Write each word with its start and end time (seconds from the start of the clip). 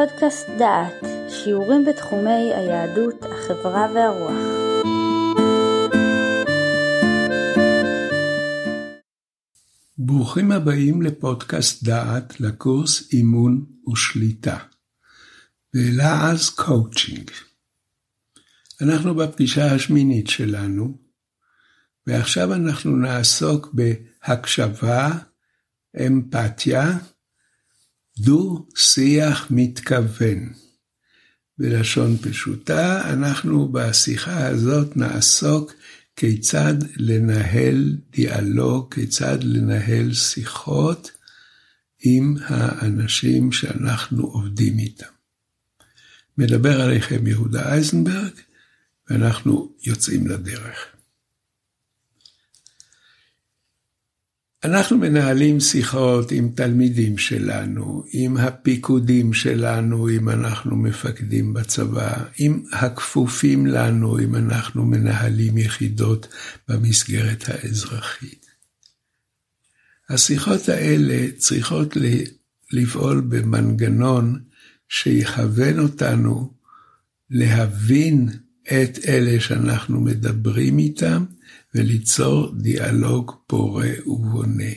פודקאסט 0.00 0.48
דעת, 0.58 1.04
שיעורים 1.28 1.84
בתחומי 1.84 2.54
היהדות, 2.54 3.14
החברה 3.22 3.86
והרוח. 3.94 4.32
ברוכים 9.98 10.52
הבאים 10.52 11.02
לפודקאסט 11.02 11.82
דעת 11.82 12.40
לקורס 12.40 13.12
אימון 13.12 13.64
ושליטה. 13.92 14.58
ולעז 15.74 16.50
קואוצ'ינג. 16.50 17.30
אנחנו 18.82 19.14
בפגישה 19.14 19.74
השמינית 19.74 20.28
שלנו, 20.28 20.98
ועכשיו 22.06 22.54
אנחנו 22.54 22.96
נעסוק 22.96 23.74
בהקשבה, 23.74 25.10
אמפתיה, 26.06 26.98
דו-שיח 28.20 29.46
מתכוון. 29.50 30.52
בלשון 31.58 32.16
פשוטה, 32.16 33.12
אנחנו 33.12 33.68
בשיחה 33.72 34.46
הזאת 34.46 34.96
נעסוק 34.96 35.72
כיצד 36.16 36.74
לנהל 36.96 37.96
דיאלוג, 38.10 38.94
כיצד 38.94 39.38
לנהל 39.42 40.12
שיחות 40.12 41.10
עם 42.02 42.36
האנשים 42.44 43.52
שאנחנו 43.52 44.26
עובדים 44.26 44.78
איתם. 44.78 45.12
מדבר 46.38 46.80
עליכם 46.80 47.26
יהודה 47.26 47.72
אייזנברג, 47.72 48.32
ואנחנו 49.10 49.72
יוצאים 49.86 50.26
לדרך. 50.26 50.86
אנחנו 54.64 54.98
מנהלים 54.98 55.60
שיחות 55.60 56.32
עם 56.32 56.48
תלמידים 56.54 57.18
שלנו, 57.18 58.04
עם 58.12 58.36
הפיקודים 58.36 59.32
שלנו, 59.32 60.08
אם 60.08 60.28
אנחנו 60.28 60.76
מפקדים 60.76 61.52
בצבא, 61.54 62.24
עם 62.38 62.64
הכפופים 62.72 63.66
לנו, 63.66 64.18
אם 64.18 64.34
אנחנו 64.34 64.86
מנהלים 64.86 65.58
יחידות 65.58 66.26
במסגרת 66.68 67.44
האזרחית. 67.48 68.46
השיחות 70.08 70.68
האלה 70.68 71.26
צריכות 71.36 71.96
לפעול 72.72 73.20
במנגנון 73.20 74.42
שיכוון 74.88 75.78
אותנו 75.78 76.52
להבין 77.30 78.28
את 78.64 78.98
אלה 79.08 79.40
שאנחנו 79.40 80.00
מדברים 80.00 80.78
איתם, 80.78 81.24
וליצור 81.74 82.54
דיאלוג 82.58 83.32
פורה 83.46 83.90
ובונה. 84.06 84.72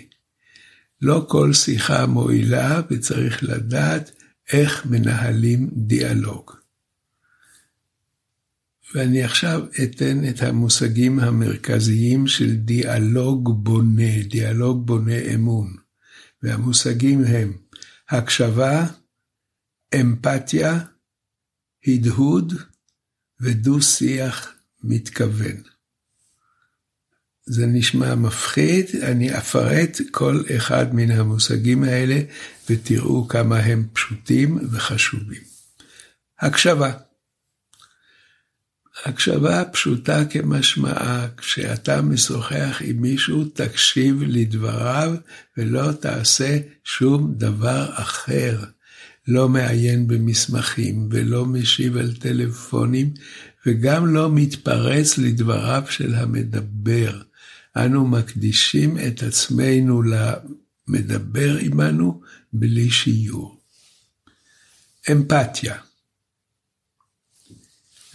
לא 1.02 1.26
כל 1.30 1.54
שיחה 1.54 2.06
מועילה 2.06 2.82
וצריך 2.90 3.44
לדעת 3.44 4.12
איך 4.54 4.86
מנהלים 4.86 5.70
דיאלוג. 5.74 6.52
ואני 8.96 9.24
עכשיו 9.24 9.66
אתן 9.84 10.30
את 10.30 10.42
המושגים 10.42 11.20
המרכזיים 11.20 12.28
של 12.28 12.56
דיאלוג 12.56 13.64
בונה, 13.64 14.24
דיאלוג 14.30 14.88
בונה 14.88 15.20
אמון. 15.36 15.76
והמושגים 16.44 17.24
הם 17.24 17.58
הקשבה, 18.10 18.86
אמפתיה, 20.02 20.80
הדהוד 21.88 22.54
ודו-שיח 23.42 24.54
מתכוון. 24.84 25.73
זה 27.46 27.66
נשמע 27.66 28.16
מפחיד, 28.16 28.86
אני 29.02 29.38
אפרט 29.38 29.98
כל 30.12 30.44
אחד 30.56 30.96
מן 30.96 31.12
המושגים 31.12 31.84
האלה 31.84 32.20
ותראו 32.70 33.28
כמה 33.28 33.58
הם 33.58 33.88
פשוטים 33.94 34.60
וחשובים. 34.72 35.42
הקשבה. 36.40 36.92
הקשבה 39.06 39.64
פשוטה 39.66 40.26
כמשמעה, 40.26 41.28
כשאתה 41.38 42.02
משוחח 42.02 42.82
עם 42.82 43.02
מישהו, 43.02 43.46
תקשיב 43.46 44.24
לדבריו 44.28 45.14
ולא 45.58 45.92
תעשה 45.92 46.58
שום 46.84 47.34
דבר 47.38 47.90
אחר. 47.94 48.64
לא 49.28 49.50
מעיין 49.50 50.08
במסמכים 50.08 51.10
ולא 51.12 51.46
משיב 51.46 51.98
על 51.98 52.14
טלפונים 52.14 53.14
וגם 53.66 54.14
לא 54.14 54.30
מתפרץ 54.32 55.18
לדבריו 55.18 55.84
של 55.90 56.16
המדבר. 56.16 57.22
אנו 57.78 58.08
מקדישים 58.08 58.98
את 59.08 59.24
עצמנו 59.24 60.02
למדבר 60.04 61.58
עמנו 61.58 62.22
בלי 62.54 62.90
שיעור. 62.90 63.60
אמפתיה. 65.12 65.76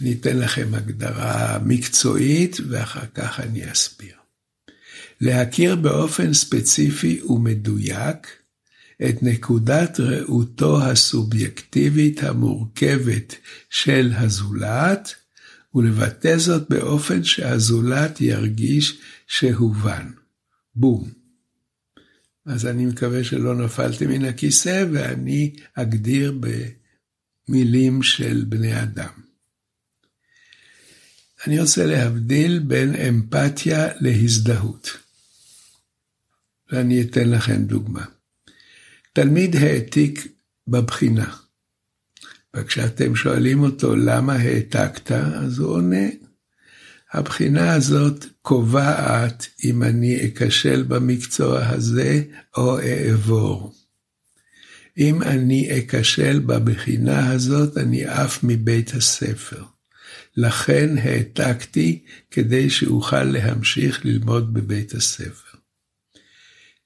אני 0.01 0.13
אתן 0.13 0.37
לכם 0.37 0.75
הגדרה 0.75 1.59
מקצועית 1.65 2.57
ואחר 2.69 3.05
כך 3.13 3.39
אני 3.39 3.71
אסביר. 3.71 4.15
להכיר 5.21 5.75
באופן 5.75 6.33
ספציפי 6.33 7.21
ומדויק 7.21 8.27
את 9.09 9.23
נקודת 9.23 9.99
ראותו 9.99 10.83
הסובייקטיבית 10.83 12.23
המורכבת 12.23 13.35
של 13.69 14.11
הזולת, 14.15 15.15
ולבטא 15.75 16.37
זאת 16.37 16.69
באופן 16.69 17.23
שהזולת 17.23 18.21
ירגיש 18.21 19.01
שהובן. 19.27 20.11
בום. 20.75 21.09
אז 22.45 22.65
אני 22.65 22.85
מקווה 22.85 23.23
שלא 23.23 23.55
נפלתי 23.55 24.07
מן 24.07 24.25
הכיסא 24.25 24.85
ואני 24.93 25.55
אגדיר 25.73 26.39
במילים 27.47 28.03
של 28.03 28.45
בני 28.49 28.83
אדם. 28.83 29.29
אני 31.47 31.59
רוצה 31.59 31.85
להבדיל 31.85 32.59
בין 32.59 32.95
אמפתיה 32.95 33.87
להזדהות. 34.01 34.89
ואני 36.71 37.01
אתן 37.01 37.29
לכם 37.29 37.63
דוגמה. 37.63 38.05
תלמיד 39.13 39.55
העתיק 39.55 40.27
בבחינה. 40.67 41.35
וכשאתם 42.55 43.15
שואלים 43.15 43.63
אותו 43.63 43.95
למה 43.95 44.33
העתקת, 44.33 45.11
אז 45.11 45.59
הוא 45.59 45.73
עונה, 45.73 46.07
הבחינה 47.13 47.73
הזאת 47.73 48.25
קובעת 48.41 49.47
אם 49.63 49.83
אני 49.83 50.27
אכשל 50.27 50.83
במקצוע 50.83 51.65
הזה 51.65 52.23
או 52.57 52.79
אעבור. 52.79 53.73
אם 54.97 55.21
אני 55.21 55.69
אכשל 55.79 56.39
בבחינה 56.39 57.31
הזאת, 57.31 57.77
אני 57.77 58.05
עף 58.05 58.39
מבית 58.43 58.93
הספר. 58.93 59.63
לכן 60.37 60.97
העתקתי 60.97 62.03
כדי 62.31 62.69
שאוכל 62.69 63.23
להמשיך 63.23 64.05
ללמוד 64.05 64.53
בבית 64.53 64.93
הספר. 64.93 65.57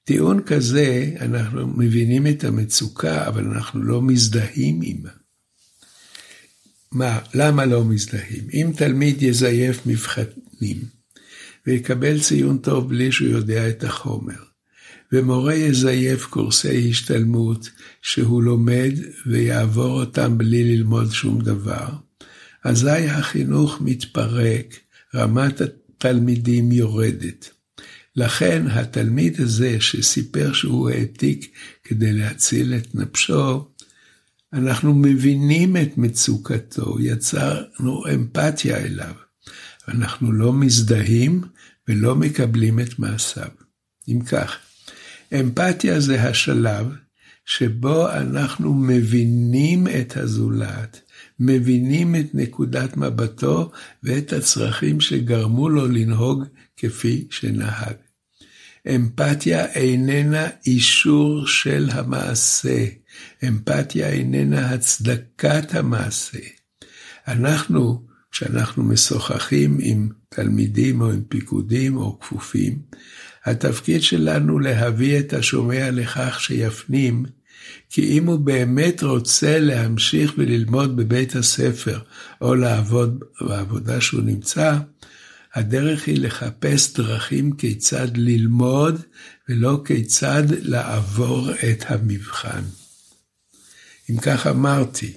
טיעון 0.04 0.42
כזה, 0.42 1.14
אנחנו 1.20 1.66
מבינים 1.66 2.26
את 2.26 2.44
המצוקה, 2.44 3.28
אבל 3.28 3.44
אנחנו 3.44 3.82
לא 3.82 4.02
מזדהים 4.02 4.80
עימה. 4.80 5.23
מה, 6.94 7.18
למה 7.34 7.64
לא 7.64 7.84
מזדהים? 7.84 8.44
אם 8.52 8.72
תלמיד 8.76 9.22
יזייף 9.22 9.86
מבחנים 9.86 10.84
ויקבל 11.66 12.20
ציון 12.20 12.58
טוב 12.58 12.88
בלי 12.88 13.12
שהוא 13.12 13.28
יודע 13.28 13.68
את 13.68 13.84
החומר, 13.84 14.42
ומורה 15.12 15.54
יזייף 15.54 16.24
קורסי 16.24 16.90
השתלמות 16.90 17.70
שהוא 18.02 18.42
לומד 18.42 18.92
ויעבור 19.26 20.00
אותם 20.00 20.38
בלי 20.38 20.76
ללמוד 20.76 21.12
שום 21.12 21.40
דבר, 21.40 21.88
אזי 22.64 22.90
החינוך 22.90 23.80
מתפרק, 23.80 24.78
רמת 25.14 25.60
התלמידים 25.60 26.72
יורדת. 26.72 27.50
לכן 28.16 28.66
התלמיד 28.70 29.40
הזה 29.40 29.80
שסיפר 29.80 30.52
שהוא 30.52 30.90
העתיק 30.90 31.54
כדי 31.84 32.12
להציל 32.12 32.74
את 32.74 32.94
נפשו, 32.94 33.68
אנחנו 34.54 34.94
מבינים 34.94 35.76
את 35.76 35.98
מצוקתו, 35.98 37.00
יצרנו 37.00 38.04
אמפתיה 38.14 38.76
אליו. 38.76 39.14
אנחנו 39.88 40.32
לא 40.32 40.52
מזדהים 40.52 41.42
ולא 41.88 42.14
מקבלים 42.14 42.80
את 42.80 42.98
מעשיו. 42.98 43.48
אם 44.08 44.20
כך, 44.20 44.56
אמפתיה 45.40 46.00
זה 46.00 46.22
השלב 46.22 46.86
שבו 47.44 48.10
אנחנו 48.10 48.74
מבינים 48.74 49.86
את 50.00 50.16
הזולת, 50.16 51.00
מבינים 51.40 52.16
את 52.16 52.34
נקודת 52.34 52.96
מבטו 52.96 53.70
ואת 54.02 54.32
הצרכים 54.32 55.00
שגרמו 55.00 55.68
לו 55.68 55.88
לנהוג 55.88 56.44
כפי 56.76 57.26
שנהג. 57.30 57.94
אמפתיה 58.94 59.66
איננה 59.66 60.46
אישור 60.66 61.46
של 61.46 61.88
המעשה, 61.92 62.86
אמפתיה 63.48 64.08
איננה 64.08 64.70
הצדקת 64.70 65.74
המעשה. 65.74 66.38
אנחנו, 67.28 68.06
כשאנחנו 68.30 68.82
משוחחים 68.82 69.78
עם 69.80 70.08
תלמידים 70.28 71.00
או 71.00 71.10
עם 71.10 71.22
פיקודים 71.28 71.96
או 71.96 72.20
כפופים, 72.20 72.78
התפקיד 73.44 74.02
שלנו 74.02 74.58
להביא 74.58 75.18
את 75.18 75.32
השומע 75.32 75.90
לכך 75.90 76.40
שיפנים 76.40 77.24
כי 77.90 78.18
אם 78.18 78.26
הוא 78.26 78.38
באמת 78.38 79.02
רוצה 79.02 79.58
להמשיך 79.58 80.32
וללמוד 80.38 80.96
בבית 80.96 81.36
הספר, 81.36 81.98
או 82.40 82.54
לעבוד 82.54 83.24
בעבודה 83.40 84.00
שהוא 84.00 84.22
נמצא, 84.22 84.78
הדרך 85.54 86.06
היא 86.06 86.20
לחפש 86.20 86.92
דרכים 86.94 87.52
כיצד 87.52 88.08
ללמוד, 88.16 89.00
ולא 89.48 89.82
כיצד 89.84 90.42
לעבור 90.48 91.50
את 91.50 91.84
המבחן. 91.88 92.62
אם 94.10 94.18
כך 94.18 94.46
אמרתי, 94.46 95.12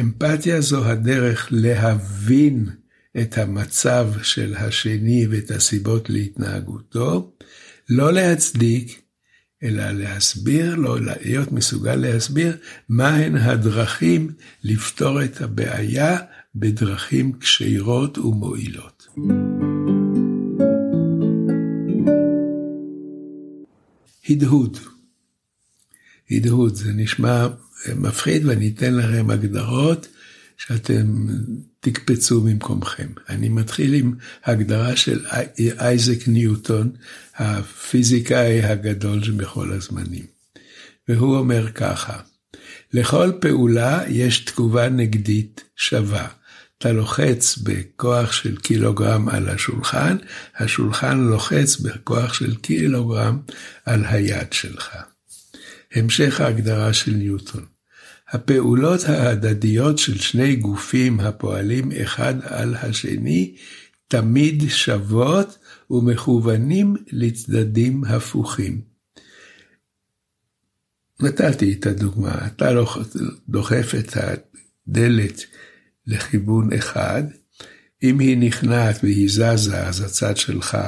אמפתיה 0.00 0.60
זו 0.60 0.84
הדרך 0.84 1.48
להבין 1.50 2.66
את 3.20 3.38
המצב 3.38 4.08
של 4.22 4.54
השני 4.56 5.26
ואת 5.30 5.50
הסיבות 5.50 6.10
להתנהגותו, 6.10 7.32
לא 7.88 8.12
להצדיק, 8.12 9.02
אלא 9.62 9.90
להסביר 9.90 10.74
לו, 10.74 10.96
להיות 10.96 11.52
מסוגל 11.52 11.94
להסביר 11.94 12.56
מהן 12.88 13.36
הדרכים 13.36 14.32
לפתור 14.62 15.24
את 15.24 15.40
הבעיה 15.40 16.18
בדרכים 16.54 17.38
כשירות 17.38 18.18
ומועילות. 18.18 19.08
הדהוד. 24.28 24.78
הדהוד, 26.30 26.74
זה 26.74 26.92
נשמע 26.92 27.48
מפחיד 27.96 28.46
ואני 28.46 28.72
אתן 28.76 28.94
לכם 28.94 29.30
הגדרות 29.30 30.08
שאתם 30.56 31.26
תקפצו 31.80 32.40
ממקומכם. 32.40 33.08
אני 33.28 33.48
מתחיל 33.48 33.94
עם 33.94 34.14
הגדרה 34.44 34.96
של 34.96 35.24
אייזק 35.78 36.28
ניוטון, 36.28 36.90
הפיזיקאי 37.36 38.62
הגדול 38.62 39.24
שבכל 39.24 39.72
הזמנים. 39.72 40.26
והוא 41.08 41.36
אומר 41.36 41.72
ככה, 41.72 42.20
לכל 42.92 43.32
פעולה 43.40 44.02
יש 44.08 44.38
תגובה 44.38 44.88
נגדית 44.88 45.64
שווה. 45.76 46.28
אתה 46.78 46.92
לוחץ 46.92 47.58
בכוח 47.58 48.32
של 48.32 48.56
קילוגרם 48.56 49.28
על 49.28 49.48
השולחן, 49.48 50.16
השולחן 50.56 51.18
לוחץ 51.18 51.76
בכוח 51.76 52.34
של 52.34 52.54
קילוגרם 52.54 53.38
על 53.84 54.04
היד 54.04 54.52
שלך. 54.52 54.96
המשך 55.94 56.40
ההגדרה 56.40 56.92
של 56.92 57.10
ניוטון. 57.10 57.73
הפעולות 58.34 59.04
ההדדיות 59.04 59.98
של 59.98 60.18
שני 60.18 60.56
גופים 60.56 61.20
הפועלים 61.20 61.92
אחד 62.02 62.34
על 62.42 62.74
השני 62.74 63.54
תמיד 64.08 64.62
שוות 64.68 65.58
ומכוונים 65.90 66.94
לצדדים 67.12 68.04
הפוכים. 68.04 68.80
נתתי 71.20 71.72
את 71.72 71.86
הדוגמה, 71.86 72.46
אתה 72.46 72.70
דוחף 73.48 73.92
את 73.98 74.16
הדלת 74.16 75.40
לכיוון 76.06 76.72
אחד, 76.72 77.22
אם 78.02 78.18
היא 78.18 78.38
נכנעת 78.38 78.96
והיא 79.02 79.28
זזה, 79.28 79.86
אז 79.86 80.00
הצד 80.00 80.36
שלך 80.36 80.78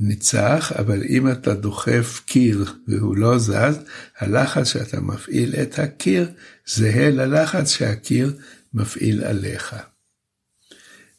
ניצח, 0.00 0.72
אבל 0.78 1.02
אם 1.08 1.30
אתה 1.30 1.54
דוחף 1.54 2.20
קיר 2.26 2.64
והוא 2.88 3.16
לא 3.16 3.38
זז, 3.38 3.78
הלחץ 4.18 4.66
שאתה 4.66 5.00
מפעיל 5.00 5.54
את 5.54 5.78
הקיר 5.78 6.30
זהה 6.66 7.10
ללחץ 7.10 7.70
שהקיר 7.70 8.36
מפעיל 8.74 9.24
עליך. 9.24 9.76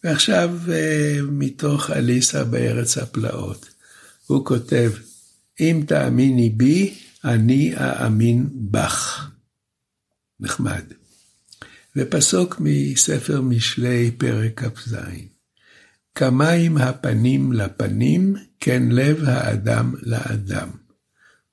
ועכשיו 0.04 0.50
אה, 0.72 1.20
מתוך 1.32 1.90
אליסה 1.90 2.44
בארץ 2.44 2.98
הפלאות, 2.98 3.70
הוא 4.28 4.46
כותב, 4.46 4.92
אם 5.60 5.84
תאמיני 5.88 6.50
בי, 6.50 6.94
אני 7.24 7.74
אאמין 7.78 8.50
בך. 8.54 9.28
נחמד. 10.40 10.84
ופסוק 11.96 12.56
מספר 12.60 13.42
משלי 13.42 14.12
פרק 14.18 14.64
כ"ז. 14.64 14.96
כמים 16.16 16.78
הפנים 16.78 17.54
לפנים, 17.54 18.36
כן 18.60 18.84
לב 18.90 19.24
האדם 19.26 19.94
לאדם. 20.02 20.70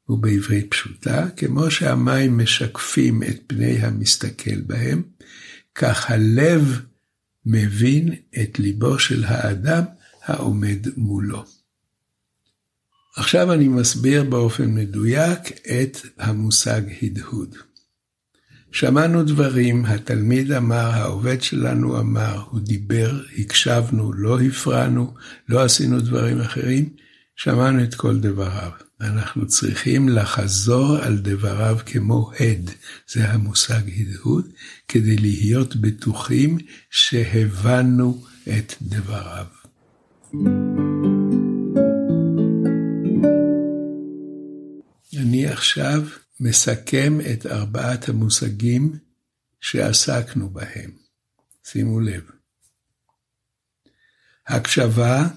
ובעברית 0.08 0.70
פשוטה, 0.70 1.31
כמו 1.37 1.70
שהמים 1.70 2.38
משקפים 2.38 3.22
את 3.22 3.40
פני 3.46 3.78
המסתכל 3.78 4.60
בהם, 4.60 5.02
כך 5.75 6.10
הלב 6.10 6.81
מבין 7.46 8.14
את 8.43 8.58
ליבו 8.58 8.99
של 8.99 9.25
האדם 9.25 9.84
העומד 10.25 10.87
מולו. 10.96 11.44
עכשיו 13.16 13.52
אני 13.52 13.69
מסביר 13.69 14.25
באופן 14.25 14.75
מדויק 14.75 15.40
את 15.66 15.99
המושג 16.19 16.82
הדהוד. 17.02 17.56
שמענו 18.73 19.23
דברים, 19.25 19.85
התלמיד 19.85 20.53
אמר, 20.53 20.91
העובד 20.91 21.43
שלנו 21.43 22.00
אמר, 22.00 22.43
הוא 22.50 22.61
דיבר, 22.61 23.20
הקשבנו, 23.38 24.12
לא 24.12 24.41
הפרענו, 24.41 25.15
לא 25.49 25.65
עשינו 25.65 26.00
דברים 26.00 26.41
אחרים, 26.41 26.88
שמענו 27.37 27.82
את 27.82 27.94
כל 27.94 28.19
דבריו. 28.19 28.70
אנחנו 29.00 29.47
צריכים 29.47 30.09
לחזור 30.09 30.97
על 30.97 31.19
דבריו 31.19 31.79
כמו 31.87 32.31
הד, 32.41 32.70
זה 33.09 33.31
המושג 33.31 33.81
הדהוד, 34.00 34.49
כדי 34.88 35.17
להיות 35.17 35.76
בטוחים 35.76 36.59
שהבנו 36.91 38.25
את 38.49 38.75
דבריו. 38.82 39.47
אני 45.17 45.47
עכשיו 45.47 46.03
מסכם 46.40 47.19
את 47.32 47.46
ארבעת 47.46 48.08
המושגים 48.08 48.99
שעסקנו 49.61 50.50
בהם. 50.50 50.90
שימו 51.64 52.00
לב. 52.00 52.31
הקשבה, 54.46 55.29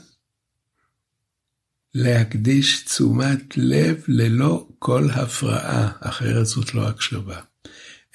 להקדיש 1.94 2.84
תשומת 2.86 3.58
לב 3.58 4.04
ללא 4.08 4.68
כל 4.80 5.10
הפרעה, 5.10 5.92
אחרת 6.00 6.46
זאת 6.46 6.74
לא 6.74 6.88
הקשבה. 6.88 7.42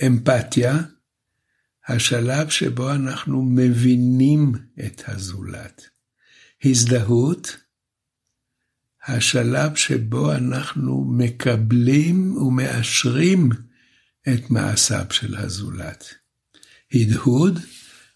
אמפתיה, 0.07 0.79
השלב 1.89 2.49
שבו 2.49 2.93
אנחנו 2.93 3.43
מבינים 3.43 4.53
את 4.87 5.03
הזולת. 5.07 5.89
הזדהות, 6.65 7.57
השלב 9.07 9.75
שבו 9.75 10.33
אנחנו 10.33 11.05
מקבלים 11.17 12.37
ומאשרים 12.37 13.51
את 14.29 14.51
מעשיו 14.51 15.05
של 15.11 15.37
הזולת. 15.37 16.15
הדהוד, 16.95 17.59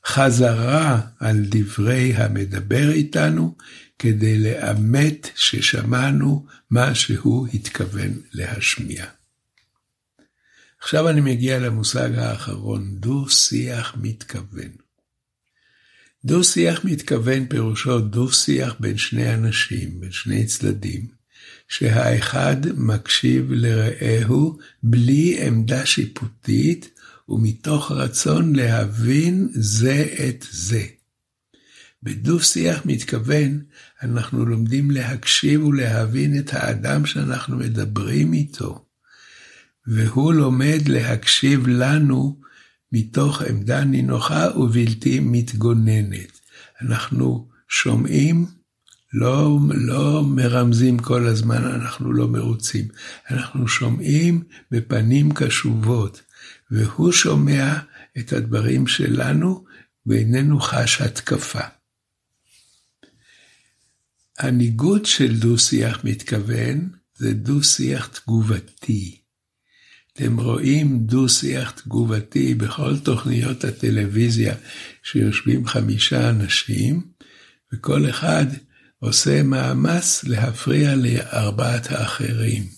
חזרה 0.07 1.01
על 1.21 1.37
דברי 1.49 2.15
המדבר 2.15 2.91
איתנו, 2.91 3.57
כדי 3.99 4.39
לאמת 4.39 5.31
ששמענו 5.37 6.47
מה 6.71 6.95
שהוא 6.95 7.49
התכוון 7.55 8.21
להשמיע. 8.33 9.07
עכשיו 10.81 11.09
אני 11.09 11.21
מגיע 11.21 11.59
למושג 11.59 12.19
האחרון, 12.19 12.97
דו-שיח 12.97 13.95
מתכוון. 14.01 14.90
דו-שיח 16.25 16.85
מתכוון 16.85 17.47
פירושו 17.47 18.01
דו-שיח 18.01 18.75
בין 18.81 18.97
שני 18.97 19.35
אנשים, 19.35 20.01
בין 20.01 20.13
שני 20.13 20.47
צדדים, 20.47 21.07
שהאחד 21.69 22.57
מקשיב 22.77 23.53
לרעהו 23.53 24.59
בלי 24.83 25.47
עמדה 25.47 25.87
שיפוטית 25.87 26.91
ומתוך 27.29 27.93
רצון 27.93 28.57
להבין 28.57 29.49
זה 29.53 30.07
את 30.29 30.47
זה. 30.51 30.83
בדו-שיח 32.03 32.83
מתכוון, 32.85 33.61
אנחנו 34.03 34.47
לומדים 34.47 34.91
להקשיב 34.91 35.65
ולהבין 35.65 36.39
את 36.39 36.55
האדם 36.55 37.07
שאנחנו 37.07 37.57
מדברים 37.57 38.33
איתו, 38.33 38.85
והוא 39.87 40.35
לומד 40.35 40.89
להקשיב 40.89 41.69
לנו 41.69 42.41
מתוך 42.93 43.43
עמדה 43.43 43.85
נינוחה 43.85 44.59
ובלתי 44.59 45.21
מתגוננת. 45.21 46.41
אנחנו 46.83 47.49
שומעים, 47.69 48.47
לא, 49.13 49.59
לא 49.75 50.23
מרמזים 50.25 50.99
כל 50.99 51.27
הזמן, 51.27 51.65
אנחנו 51.65 52.13
לא 52.13 52.29
מרוצים. 52.29 52.89
אנחנו 53.31 53.69
שומעים 53.69 54.43
בפנים 54.71 55.35
קשובות, 55.35 56.23
והוא 56.71 57.13
שומע 57.13 57.79
את 58.19 58.33
הדברים 58.33 58.87
שלנו 58.87 59.65
ואיננו 60.07 60.61
חש 60.61 61.01
התקפה. 61.01 61.61
הניגוד 64.39 65.07
של 65.07 65.39
דו-שיח 65.39 66.05
מתכוון 66.05 66.89
זה 67.15 67.33
דו-שיח 67.35 68.07
תגובתי. 68.07 69.20
אתם 70.21 70.41
רואים 70.41 70.99
דו-שיח 70.99 71.71
תגובתי 71.71 72.55
בכל 72.55 72.99
תוכניות 72.99 73.65
הטלוויזיה 73.65 74.55
שיושבים 75.03 75.67
חמישה 75.67 76.31
אנשים, 76.31 77.03
וכל 77.73 78.11
אחד 78.11 78.47
עושה 78.99 79.43
מאמץ 79.43 80.25
להפריע 80.25 80.95
לארבעת 80.97 81.91
האחרים. 81.91 82.69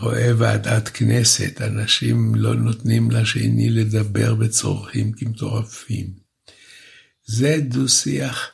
רואה 0.00 0.30
ועדת 0.38 0.88
כנסת, 0.88 1.60
אנשים 1.62 2.34
לא 2.34 2.54
נותנים 2.54 3.10
לשני 3.10 3.70
לדבר 3.70 4.34
וצורכים 4.38 5.12
כמטורפים. 5.12 6.06
זה 7.26 7.56
דו-שיח 7.68 8.50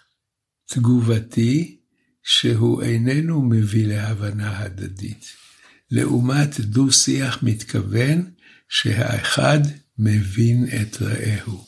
תגובתי 0.66 1.78
שהוא 2.22 2.82
איננו 2.82 3.42
מביא 3.42 3.86
להבנה 3.86 4.58
הדדית. 4.58 5.45
לעומת 5.90 6.60
דו-שיח 6.60 7.42
מתכוון 7.42 8.30
שהאחד 8.68 9.58
מבין 9.98 10.66
את 10.82 11.02
רעהו. 11.02 11.66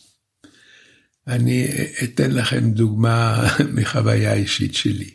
אני 1.26 1.68
אתן 2.04 2.30
לכם 2.30 2.70
דוגמה 2.70 3.48
מחוויה 3.76 4.32
אישית 4.32 4.74
שלי. 4.74 5.10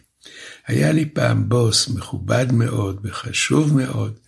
היה 0.67 0.91
לי 0.91 1.05
פעם 1.05 1.50
בוס 1.50 1.89
מכובד 1.89 2.51
מאוד 2.51 3.00
וחשוב 3.03 3.77
מאוד, 3.77 4.19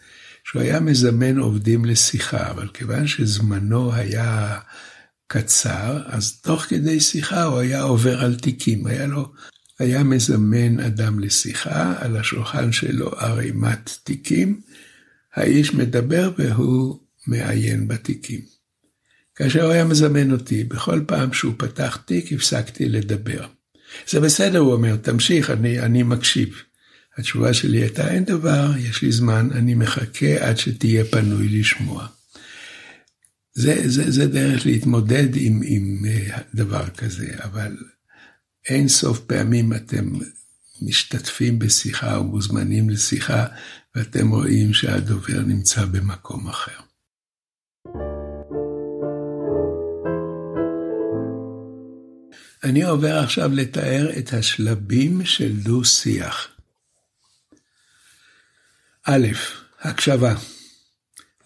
שהוא 0.43 0.61
היה 0.61 0.79
מזמן 0.79 1.37
עובדים 1.37 1.85
לשיחה, 1.85 2.51
אבל 2.51 2.67
כיוון 2.73 3.07
שזמנו 3.07 3.93
היה 3.93 4.59
קצר, 5.27 6.01
אז 6.05 6.41
תוך 6.41 6.61
כדי 6.61 6.99
שיחה 6.99 7.43
הוא 7.43 7.59
היה 7.59 7.81
עובר 7.81 8.23
על 8.23 8.35
תיקים, 8.35 8.87
היה 8.87 9.05
לו, 9.05 9.31
היה 9.79 10.03
מזמן 10.03 10.79
אדם 10.79 11.19
לשיחה, 11.19 11.93
על 11.99 12.17
השולחן 12.17 12.71
שלו 12.71 13.11
ערימת 13.17 13.97
תיקים, 14.03 14.61
האיש 15.35 15.73
מדבר 15.73 16.31
והוא 16.37 16.99
מעיין 17.27 17.87
בתיקים. 17.87 18.41
כאשר 19.35 19.63
הוא 19.63 19.71
היה 19.71 19.85
מזמן 19.85 20.31
אותי, 20.31 20.63
בכל 20.63 21.01
פעם 21.07 21.33
שהוא 21.33 21.53
פתח 21.57 21.99
תיק 22.05 22.33
הפסקתי 22.33 22.89
לדבר. 22.89 23.47
זה 24.09 24.19
בסדר, 24.19 24.59
הוא 24.59 24.73
אומר, 24.73 24.95
תמשיך, 24.95 25.49
אני, 25.49 25.79
אני 25.79 26.03
מקשיב. 26.03 26.61
התשובה 27.17 27.53
שלי 27.53 27.77
הייתה, 27.77 28.13
אין 28.13 28.25
דבר, 28.25 28.71
יש 28.77 29.01
לי 29.01 29.11
זמן, 29.11 29.49
אני 29.51 29.73
מחכה 29.73 30.47
עד 30.49 30.57
שתהיה 30.57 31.05
פנוי 31.05 31.47
לשמוע. 31.47 32.07
זה, 33.53 33.81
זה, 33.85 34.11
זה 34.11 34.27
דרך 34.27 34.65
להתמודד 34.65 35.35
עם, 35.35 35.61
עם 35.65 36.05
אה, 36.07 36.37
דבר 36.55 36.89
כזה, 36.89 37.27
אבל 37.43 37.77
אין 38.69 38.87
סוף 38.87 39.19
פעמים 39.19 39.73
אתם 39.73 40.11
משתתפים 40.81 41.59
בשיחה 41.59 42.15
או 42.15 42.23
מוזמנים 42.23 42.89
לשיחה, 42.89 43.45
ואתם 43.95 44.29
רואים 44.29 44.73
שהדובר 44.73 45.39
נמצא 45.39 45.85
במקום 45.85 46.47
אחר. 46.47 46.79
אני 52.63 52.83
עובר 52.83 53.17
עכשיו 53.17 53.51
לתאר 53.53 54.09
את 54.19 54.33
השלבים 54.33 55.25
של 55.25 55.55
דו-שיח. 55.55 56.47
א', 59.03 59.27
הקשבה. 59.81 60.35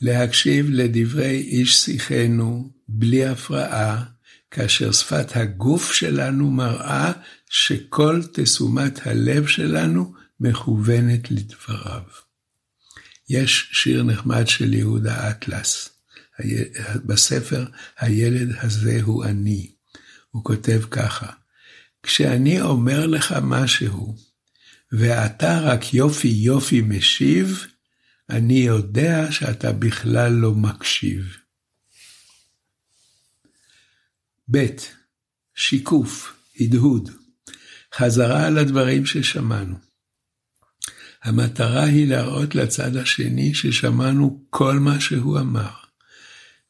להקשיב 0.01 0.69
לדברי 0.69 1.37
איש 1.37 1.77
שיחנו 1.77 2.71
בלי 2.87 3.25
הפרעה, 3.25 4.03
כאשר 4.51 4.91
שפת 4.91 5.35
הגוף 5.35 5.93
שלנו 5.93 6.51
מראה 6.51 7.11
שכל 7.49 8.21
תשומת 8.33 9.07
הלב 9.07 9.47
שלנו 9.47 10.13
מכוונת 10.39 11.31
לדבריו. 11.31 12.01
יש 13.29 13.69
שיר 13.71 14.03
נחמד 14.03 14.47
של 14.47 14.73
יהודה 14.73 15.29
אטלס, 15.29 15.89
בספר 17.05 17.65
הילד 17.99 18.55
הזה 18.61 18.99
הוא 19.01 19.25
אני. 19.25 19.71
הוא 20.31 20.43
כותב 20.43 20.81
ככה, 20.91 21.31
כשאני 22.03 22.61
אומר 22.61 23.07
לך 23.07 23.35
משהו, 23.41 24.15
ואתה 24.91 25.59
רק 25.59 25.93
יופי 25.93 26.27
יופי 26.27 26.81
משיב, 26.81 27.67
אני 28.29 28.59
יודע 28.59 29.31
שאתה 29.31 29.71
בכלל 29.71 30.31
לא 30.31 30.51
מקשיב. 30.51 31.37
ב. 34.51 34.65
שיקוף, 35.55 36.33
הדהוד, 36.59 37.09
חזרה 37.95 38.47
על 38.47 38.57
הדברים 38.57 39.05
ששמענו. 39.05 39.75
המטרה 41.23 41.83
היא 41.83 42.07
להראות 42.07 42.55
לצד 42.55 42.95
השני 42.95 43.53
ששמענו 43.53 44.45
כל 44.49 44.79
מה 44.79 44.99
שהוא 44.99 45.39
אמר. 45.39 45.69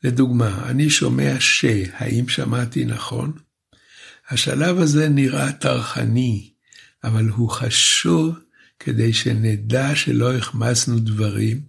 לדוגמה, 0.03 0.69
אני 0.69 0.89
שומע 0.89 1.35
ש, 1.39 1.65
האם 1.93 2.29
שמעתי 2.29 2.85
נכון? 2.85 3.33
השלב 4.29 4.79
הזה 4.79 5.09
נראה 5.09 5.51
טרחני, 5.51 6.51
אבל 7.03 7.29
הוא 7.29 7.49
חשוב 7.49 8.39
כדי 8.79 9.13
שנדע 9.13 9.95
שלא 9.95 10.35
החמצנו 10.35 10.99
דברים, 10.99 11.61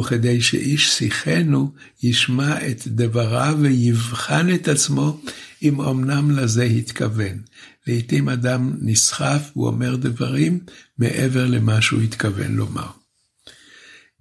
וכדי 0.00 0.40
שאיש 0.40 0.90
שיחנו 0.90 1.72
ישמע 2.02 2.68
את 2.68 2.82
דבריו 2.86 3.56
ויבחן 3.60 4.54
את 4.54 4.68
עצמו 4.68 5.20
אם 5.62 5.80
אמנם 5.80 6.30
לזה 6.30 6.62
התכוון. 6.62 7.42
לעתים 7.86 8.28
אדם 8.28 8.72
נסחף 8.80 9.50
ואומר 9.56 9.96
דברים 9.96 10.58
מעבר 10.98 11.46
למה 11.46 11.82
שהוא 11.82 12.02
התכוון 12.02 12.54
לומר. 12.54 12.86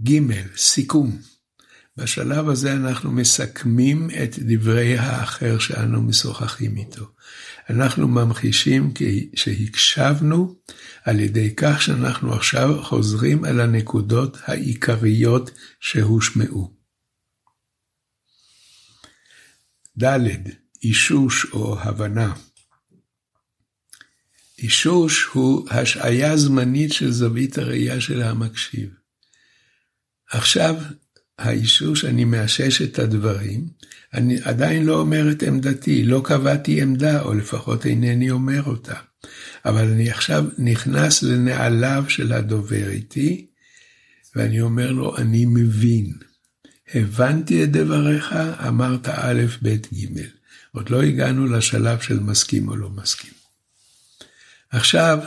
ג. 0.04 0.20
סיכום 0.58 1.18
בשלב 1.98 2.50
הזה 2.50 2.74
אנחנו 2.74 3.12
מסכמים 3.12 4.10
את 4.24 4.40
דברי 4.40 4.98
האחר 4.98 5.60
שאנו 5.60 6.02
משוחחים 6.02 6.78
איתו. 6.78 7.12
אנחנו 7.70 8.08
ממחישים 8.08 8.94
שהקשבנו 9.36 10.56
על 11.04 11.20
ידי 11.20 11.56
כך 11.56 11.82
שאנחנו 11.82 12.34
עכשיו 12.34 12.84
חוזרים 12.84 13.44
על 13.44 13.60
הנקודות 13.60 14.38
העיקריות 14.44 15.52
שהושמעו. 15.80 16.76
ד. 20.04 20.18
אישוש 20.84 21.46
או 21.54 21.80
הבנה. 21.80 22.34
אישוש 24.58 25.24
הוא 25.24 25.70
השעיה 25.70 26.38
זמנית 26.38 26.94
של 26.94 27.12
זווית 27.12 27.58
הראייה 27.58 28.02
של 28.02 28.22
המקשיב. 28.22 28.90
עכשיו 30.30 30.76
האישוש, 31.40 32.06
אני 32.06 32.26
מאשש 32.26 32.82
את 32.82 33.00
הדברים, 33.00 33.68
אני 34.14 34.38
עדיין 34.44 34.86
לא 34.86 35.00
אומר 35.00 35.32
את 35.32 35.44
עמדתי, 35.44 36.04
לא 36.04 36.22
קבעתי 36.26 36.82
עמדה, 36.82 37.22
או 37.22 37.34
לפחות 37.34 37.86
אינני 37.86 38.32
אומר 38.32 38.64
אותה. 38.64 38.96
אבל 39.66 39.88
אני 39.88 40.10
עכשיו 40.10 40.46
נכנס 40.58 41.24
לנעליו 41.24 42.04
של 42.08 42.34
הדובר 42.34 42.90
איתי, 42.90 43.48
ואני 44.36 44.62
אומר 44.62 44.92
לו, 44.92 45.18
אני 45.18 45.46
מבין. 45.46 46.14
הבנתי 46.94 47.64
את 47.64 47.72
דבריך, 47.72 48.36
אמרת 48.68 49.10
א', 49.10 49.42
ב', 49.62 49.76
ג'. 49.94 50.22
עוד 50.72 50.90
לא 50.90 51.02
הגענו 51.02 51.46
לשלב 51.46 52.00
של 52.00 52.20
מסכים 52.20 52.68
או 52.68 52.76
לא 52.76 52.90
מסכים. 52.90 53.32
עכשיו 54.70 55.20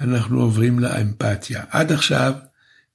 אנחנו 0.00 0.40
עוברים 0.40 0.78
לאמפתיה. 0.78 1.64
עד 1.70 1.92
עכשיו 1.92 2.32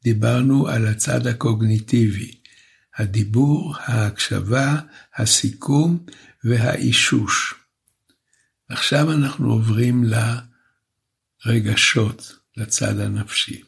דיברנו 0.04 0.68
על 0.68 0.88
הצד 0.88 1.28
הקוגניטיבי, 1.28 2.39
הדיבור, 3.00 3.76
ההקשבה, 3.78 4.76
הסיכום 5.16 6.06
והאישוש. 6.44 7.56
עכשיו 8.70 9.12
אנחנו 9.12 9.52
עוברים 9.52 10.04
לרגשות, 11.46 12.34
לצד 12.58 13.00
הנפשי. 13.00 13.62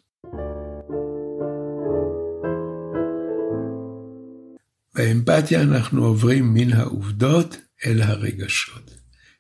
באמפתיה 4.96 5.62
אנחנו 5.62 6.06
עוברים 6.06 6.54
מן 6.54 6.74
העובדות 6.74 7.58
אל 7.86 8.02
הרגשות. 8.02 8.92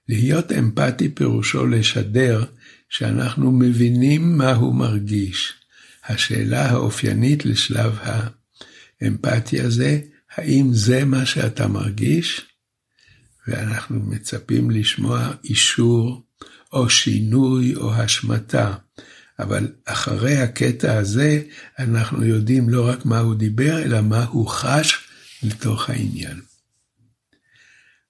להיות 0.10 0.52
אמפתי 0.52 1.10
פירושו 1.10 1.68
לשדר 1.68 2.44
שאנחנו 2.90 3.52
מבינים 3.52 4.38
מה 4.38 4.52
הוא 4.52 4.76
מרגיש. 4.76 5.54
השאלה 6.06 6.70
האופיינית 6.70 7.46
לשלב 7.46 8.00
האמפתיה 9.02 9.70
זה, 9.70 10.00
האם 10.36 10.74
זה 10.74 11.06
מה 11.06 11.26
שאתה 11.26 11.68
מרגיש? 11.68 12.46
ואנחנו 13.48 14.00
מצפים 14.00 14.72
לשמוע 14.72 15.32
אישור 15.44 16.26
או 16.74 16.90
שינוי 16.90 17.76
או 17.76 17.94
השמטה. 17.94 18.76
אבל 19.40 19.68
אחרי 19.86 20.38
הקטע 20.38 20.98
הזה, 20.98 21.42
אנחנו 21.80 22.26
יודעים 22.26 22.70
לא 22.70 22.90
רק 22.90 23.06
מה 23.06 23.20
הוא 23.20 23.36
דיבר, 23.36 23.84
אלא 23.84 24.02
מה 24.02 24.24
הוא 24.24 24.48
חש 24.48 24.98
לתוך 25.44 25.90
העניין. 25.90 26.42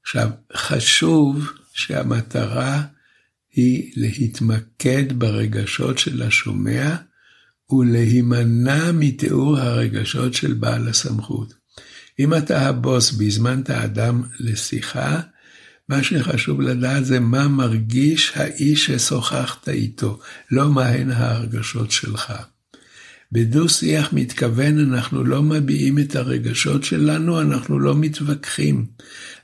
עכשיו, 0.04 0.30
חשוב 0.56 1.52
שהמטרה 1.74 2.84
היא 3.52 3.94
להתמקד 3.96 5.20
ברגשות 5.20 5.98
של 5.98 6.22
השומע 6.22 6.96
ולהימנע 7.74 8.92
מתיאור 8.92 9.58
הרגשות 9.58 10.34
של 10.34 10.54
בעל 10.54 10.88
הסמכות. 10.88 11.54
אם 12.20 12.34
אתה 12.34 12.68
הבוס 12.68 13.16
והזמנת 13.18 13.70
אדם 13.70 14.24
לשיחה, 14.40 15.20
מה 15.90 16.04
שחשוב 16.04 16.62
לדעת 16.62 17.06
זה 17.06 17.20
מה 17.20 17.48
מרגיש 17.48 18.32
האיש 18.36 18.86
ששוחחת 18.86 19.70
איתו, 19.70 20.20
לא 20.52 20.70
מהן 20.70 21.12
ההרגשות 21.12 21.92
שלך. 21.92 22.34
בדו-שיח 23.32 24.14
מתכוון 24.14 24.80
אנחנו 24.80 25.24
לא 25.24 25.44
מביעים 25.44 26.00
את 26.00 26.16
הרגשות 26.16 26.84
שלנו, 26.84 27.42
אנחנו 27.42 27.80
לא 27.80 27.96
מתווכחים. 27.96 28.86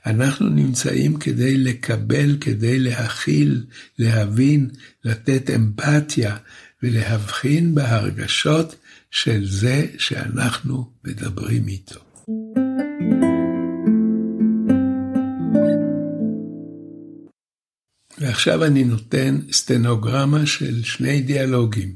אנחנו 0.06 0.48
נמצאים 0.48 1.16
כדי 1.16 1.56
לקבל, 1.56 2.36
כדי 2.40 2.78
להכיל, 2.78 3.64
להבין, 3.98 4.70
לתת 5.04 5.50
אמפתיה 5.50 6.36
ולהבחין 6.82 7.74
בהרגשות 7.74 8.74
של 9.10 9.48
זה 9.48 9.86
שאנחנו 9.98 10.90
מדברים 11.04 11.68
איתו. 11.68 12.00
ועכשיו 18.18 18.64
אני 18.64 18.84
נותן 18.84 19.40
סטנוגרמה 19.52 20.46
של 20.46 20.84
שני 20.84 21.20
דיאלוגים. 21.20 21.94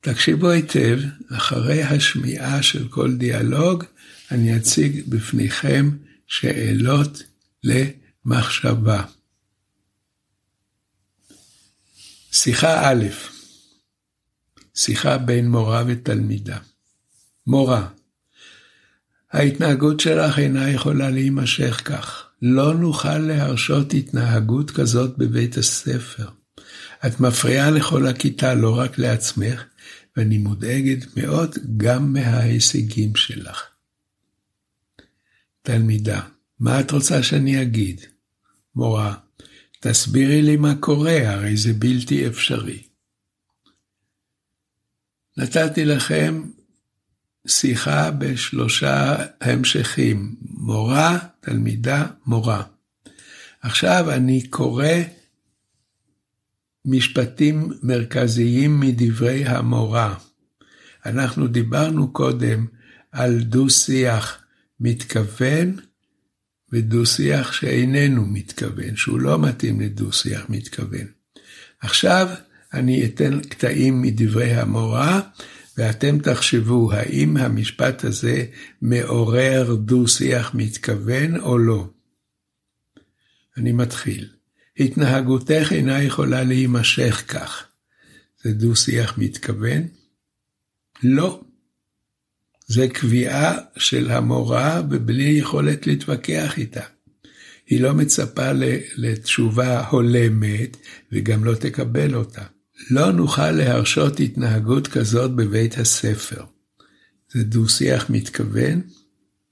תקשיבו 0.00 0.50
היטב, 0.50 0.98
אחרי 1.36 1.82
השמיעה 1.82 2.62
של 2.62 2.88
כל 2.88 3.16
דיאלוג, 3.16 3.84
אני 4.30 4.56
אציג 4.56 5.02
בפניכם 5.08 5.90
שאלות 6.26 7.22
למחשבה. 7.64 9.02
שיחה 12.32 12.90
א', 12.90 13.04
שיחה 14.74 15.18
בין 15.18 15.50
מורה 15.50 15.84
ותלמידה. 15.86 16.58
מורה, 17.46 17.88
ההתנהגות 19.32 20.00
שלך 20.00 20.38
אינה 20.38 20.70
יכולה 20.70 21.10
להימשך 21.10 21.82
כך. 21.84 22.24
לא 22.42 22.74
נוכל 22.74 23.18
להרשות 23.18 23.94
התנהגות 23.94 24.70
כזאת 24.70 25.18
בבית 25.18 25.56
הספר. 25.56 26.28
את 27.06 27.20
מפריעה 27.20 27.70
לכל 27.70 28.06
הכיתה, 28.06 28.54
לא 28.54 28.78
רק 28.78 28.98
לעצמך, 28.98 29.64
ואני 30.16 30.38
מודאגת 30.38 31.16
מאוד 31.16 31.54
גם 31.76 32.12
מההישגים 32.12 33.16
שלך. 33.16 33.62
תלמידה, 35.62 36.20
מה 36.60 36.80
את 36.80 36.90
רוצה 36.90 37.22
שאני 37.22 37.62
אגיד? 37.62 38.00
מורה, 38.76 39.14
תסבירי 39.80 40.42
לי 40.42 40.56
מה 40.56 40.74
קורה, 40.80 41.30
הרי 41.30 41.56
זה 41.56 41.72
בלתי 41.72 42.26
אפשרי. 42.26 42.82
נתתי 45.36 45.84
לכם 45.84 46.42
שיחה 47.46 48.10
בשלושה 48.10 49.16
המשכים, 49.40 50.36
מורה, 50.42 51.18
תלמידה, 51.40 52.06
מורה. 52.26 52.62
עכשיו 53.62 54.10
אני 54.10 54.48
קורא 54.48 54.88
משפטים 56.84 57.72
מרכזיים 57.82 58.80
מדברי 58.80 59.44
המורה. 59.44 60.14
אנחנו 61.06 61.46
דיברנו 61.46 62.12
קודם 62.12 62.66
על 63.12 63.40
דו-שיח 63.40 64.42
מתכוון 64.80 65.76
ודו-שיח 66.72 67.52
שאיננו 67.52 68.26
מתכוון, 68.26 68.96
שהוא 68.96 69.20
לא 69.20 69.38
מתאים 69.38 69.80
לדו-שיח 69.80 70.46
מתכוון. 70.48 71.06
עכשיו 71.80 72.28
אני 72.74 73.06
אתן 73.06 73.40
קטעים 73.40 74.02
מדברי 74.02 74.52
המורה, 74.52 75.20
ואתם 75.78 76.18
תחשבו 76.18 76.92
האם 76.92 77.36
המשפט 77.36 78.04
הזה 78.04 78.46
מעורר 78.82 79.74
דו-שיח 79.74 80.54
מתכוון 80.54 81.40
או 81.40 81.58
לא. 81.58 81.88
אני 83.56 83.72
מתחיל. 83.72 84.28
התנהגותך 84.78 85.68
אינה 85.70 86.02
יכולה 86.02 86.44
להימשך 86.44 87.24
כך. 87.28 87.66
זה 88.42 88.52
דו-שיח 88.52 89.18
מתכוון? 89.18 89.82
לא. 91.02 91.40
זה 92.66 92.88
קביעה 92.88 93.58
של 93.76 94.10
המורה 94.10 94.82
ובלי 94.90 95.28
יכולת 95.28 95.86
להתווכח 95.86 96.58
איתה. 96.58 96.84
היא 97.66 97.80
לא 97.80 97.94
מצפה 97.94 98.50
לתשובה 98.96 99.88
הולמת 99.88 100.76
וגם 101.12 101.44
לא 101.44 101.54
תקבל 101.54 102.14
אותה. 102.14 102.53
לא 102.90 103.12
נוכל 103.12 103.50
להרשות 103.50 104.20
התנהגות 104.20 104.88
כזאת 104.88 105.30
בבית 105.30 105.78
הספר. 105.78 106.44
זה 107.32 107.44
דו-שיח 107.44 108.10
מתכוון? 108.10 108.82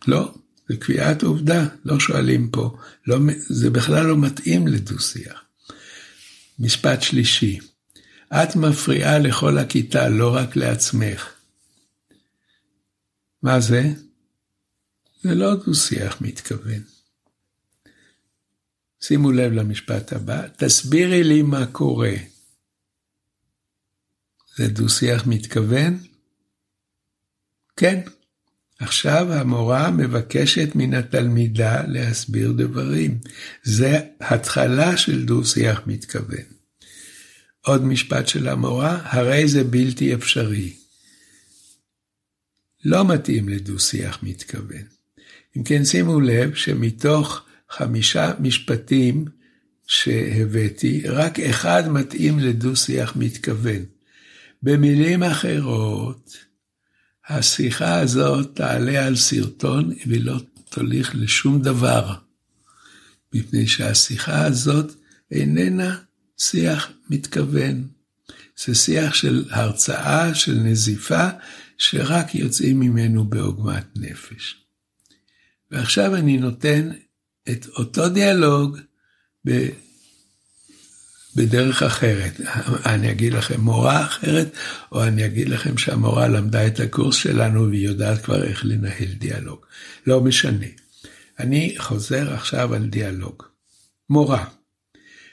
לא, 0.07 0.35
זה 0.69 0.77
קביעת 0.77 1.23
עובדה, 1.23 1.67
לא 1.85 2.01
שואלים 2.01 2.51
פה, 2.51 2.79
לא, 3.07 3.19
זה 3.39 3.71
בכלל 3.71 4.07
לא 4.07 4.17
מתאים 4.17 4.67
לדו-שיח. 4.67 5.45
משפט 6.59 7.03
שלישי, 7.03 7.59
את 8.33 8.57
מפריעה 8.57 9.19
לכל 9.19 9.59
הכיתה, 9.59 10.09
לא 10.09 10.35
רק 10.35 10.57
לעצמך. 10.57 11.29
מה 13.43 13.61
זה? 13.61 13.83
זה 15.23 15.35
לא 15.35 15.55
דו-שיח 15.55 16.21
מתכוון. 16.21 16.83
שימו 19.01 19.33
לב 19.33 19.53
למשפט 19.53 20.13
הבא, 20.13 20.47
תסבירי 20.57 21.25
לי 21.25 21.43
מה 21.43 21.67
קורה. 21.67 22.15
זה 24.57 24.69
דו-שיח 24.69 25.27
מתכוון? 25.27 25.99
כן. 27.77 28.01
עכשיו 28.79 29.33
המורה 29.33 29.91
מבקשת 29.91 30.69
מן 30.75 30.95
התלמידה 30.95 31.87
להסביר 31.87 32.53
דברים. 32.53 33.19
זה 33.63 33.99
התחלה 34.21 34.97
של 34.97 35.25
דו-שיח 35.25 35.81
מתכוון. 35.87 36.45
עוד 37.61 37.85
משפט 37.85 38.29
של 38.29 38.49
המורה, 38.49 39.01
הרי 39.05 39.49
זה 39.49 39.65
בלתי 39.65 40.15
אפשרי. 40.15 40.77
לא 42.85 43.09
מתאים 43.09 43.49
לדו-שיח 43.49 44.23
מתכוון. 44.23 44.83
אם 45.57 45.63
כן, 45.63 45.85
שימו 45.85 46.21
לב 46.21 46.55
שמתוך 46.55 47.45
חמישה 47.71 48.33
משפטים 48.41 49.25
שהבאתי, 49.87 51.03
רק 51.09 51.41
אחד 51.41 51.89
מתאים 51.89 52.39
לדו-שיח 52.39 53.17
מתכוון. 53.17 53.85
במילים 54.63 55.23
אחרות, 55.23 56.37
השיחה 57.29 58.01
הזאת 58.01 58.57
תעלה 58.57 59.07
על 59.07 59.17
סרטון 59.17 59.95
ולא 60.07 60.41
תוליך 60.69 61.15
לשום 61.15 61.63
דבר, 61.63 62.15
מפני 63.35 63.67
שהשיחה 63.67 64.45
הזאת 64.45 64.93
איננה 65.31 65.97
שיח 66.39 66.93
מתכוון. 67.11 67.89
זה 68.65 68.75
שיח 68.75 69.15
של 69.15 69.45
הרצאה, 69.51 70.35
של 70.35 70.55
נזיפה, 70.55 71.29
שרק 71.79 72.35
יוצאים 72.35 72.81
ממנו 72.81 73.25
בעוגמת 73.25 73.87
נפש. 73.97 74.57
ועכשיו 75.71 76.17
אני 76.17 76.37
נותן 76.37 76.91
את 77.51 77.67
אותו 77.67 78.09
דיאלוג 78.09 78.79
בדרך 81.37 81.83
אחרת. 81.83 82.41
אני 82.87 83.11
אגיד 83.11 83.33
לכם 83.33 83.61
מורה 83.61 84.05
אחרת, 84.05 84.57
או 84.93 85.05
אני 85.05 85.27
אגיד 85.27 85.49
לכם 85.49 85.79
שהמורה 85.79 86.29
למדה 86.29 86.67
את 86.67 86.81
הקורס 86.81 87.17
שלנו 87.17 87.69
והיא 87.69 87.89
יודעת 87.89 88.25
כבר 88.25 88.45
איך 88.45 88.65
לנהל 88.65 89.13
דיאלוג. 89.19 89.59
לא 90.07 90.21
משנה. 90.21 90.67
אני 91.39 91.75
חוזר 91.79 92.35
עכשיו 92.35 92.75
על 92.75 92.87
דיאלוג. 92.87 93.43
מורה, 94.11 94.45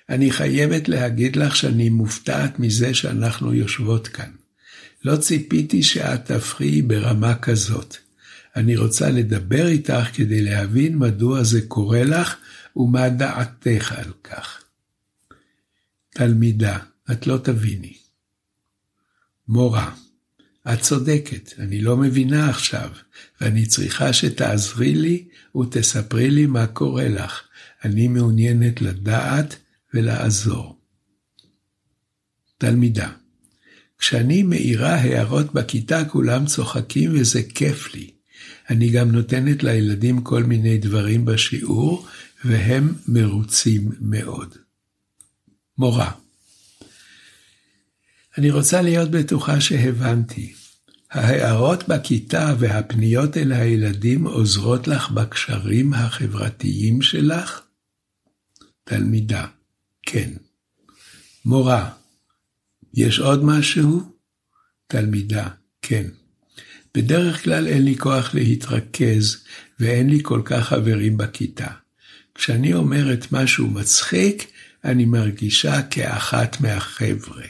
אני 0.10 0.32
חייבת 0.32 0.90
להגיד 0.90 1.36
לך 1.36 1.56
שאני 1.56 1.90
מופתעת 1.90 2.60
מזה 2.60 2.94
שאנחנו 2.94 3.54
יושבות 3.54 4.08
כאן. 4.08 4.30
לא 5.06 5.16
ציפיתי 5.16 5.84
שאת 5.84 6.32
תפריעי 6.32 6.82
ברמה 6.82 7.36
כזאת. 7.36 7.98
אני 8.56 8.78
רוצה 8.78 9.10
לדבר 9.10 9.68
איתך 9.68 10.08
כדי 10.14 10.42
להבין 10.42 10.98
מדוע 10.98 11.44
זה 11.44 11.62
קורה 11.68 12.04
לך 12.04 12.36
ומה 12.76 13.10
דעתך 13.10 13.94
על 13.98 14.12
כך. 14.24 14.59
תלמידה, 16.20 16.78
את 17.12 17.28
לא 17.28 17.38
תביני. 17.38 17.98
מורה, 19.48 19.96
את 20.74 20.80
צודקת, 20.82 21.54
אני 21.60 21.82
לא 21.82 21.98
מבינה 21.98 22.50
עכשיו, 22.50 22.90
ואני 23.42 23.66
צריכה 23.66 24.14
שתעזרי 24.14 24.96
לי 24.96 25.28
ותספרי 25.56 26.32
לי 26.32 26.46
מה 26.46 26.68
קורה 26.68 27.08
לך. 27.08 27.42
אני 27.86 28.08
מעוניינת 28.08 28.82
לדעת 28.82 29.56
ולעזור. 29.94 30.80
תלמידה, 32.58 33.12
כשאני 33.98 34.44
מעירה 34.44 34.96
הערות 34.96 35.54
בכיתה 35.54 36.06
כולם 36.06 36.46
צוחקים 36.46 37.12
וזה 37.14 37.44
כיף 37.44 37.94
לי. 37.94 38.12
אני 38.70 38.90
גם 38.90 39.12
נותנת 39.12 39.64
לילדים 39.64 40.22
כל 40.22 40.44
מיני 40.44 40.78
דברים 40.78 41.26
בשיעור 41.26 42.08
והם 42.46 42.94
מרוצים 43.08 43.92
מאוד. 44.00 44.69
מורה. 45.80 46.12
אני 48.38 48.52
רוצה 48.52 48.82
להיות 48.82 49.12
בטוחה 49.12 49.62
שהבנתי. 49.62 50.54
ההערות 51.12 51.88
בכיתה 51.88 52.54
והפניות 52.60 53.38
אל 53.38 53.52
הילדים 53.52 54.28
עוזרות 54.28 54.88
לך 54.88 55.12
בקשרים 55.12 55.94
החברתיים 55.94 57.02
שלך? 57.02 57.62
תלמידה, 58.84 59.46
כן. 60.02 60.30
מורה, 61.46 61.90
יש 62.94 63.20
עוד 63.20 63.44
משהו? 63.44 64.12
תלמידה, 64.88 65.48
כן. 65.82 66.06
בדרך 66.96 67.44
כלל 67.44 67.68
אין 67.68 67.86
לי 67.86 67.98
כוח 67.98 68.34
להתרכז, 68.34 69.38
ואין 69.80 70.10
לי 70.10 70.20
כל 70.24 70.42
כך 70.46 70.68
חברים 70.68 71.18
בכיתה. 71.18 71.68
כשאני 72.36 72.74
אומרת 72.74 73.32
משהו 73.32 73.68
מצחיק, 73.68 74.52
אני 74.84 75.06
מרגישה 75.06 75.82
כאחת 75.82 76.62
מהחבר'ה. 76.62 77.46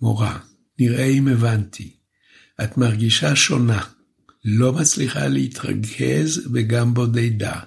מורה, 0.00 0.38
נראה 0.78 1.04
אם 1.04 1.28
הבנתי. 1.28 1.96
את 2.64 2.78
מרגישה 2.78 3.36
שונה, 3.36 3.84
לא 4.44 4.72
מצליחה 4.72 5.26
להתרכז 5.26 6.48
וגם 6.52 6.94
בודדה. 6.94 7.60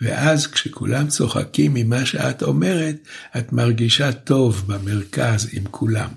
ואז 0.00 0.46
כשכולם 0.46 1.08
צוחקים 1.08 1.74
ממה 1.74 2.06
שאת 2.06 2.42
אומרת, 2.42 2.96
את 3.38 3.52
מרגישה 3.52 4.12
טוב 4.12 4.64
במרכז 4.66 5.48
עם 5.52 5.64
כולם. 5.70 6.10